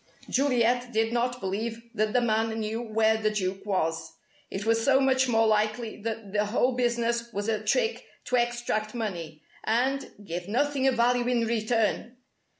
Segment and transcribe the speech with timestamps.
[0.27, 4.13] Juliet did not believe that the man knew where the Duke was.
[4.49, 8.95] It was so much more likely that the whole business was a trick to extract
[8.95, 12.17] money and give nothing of value in return!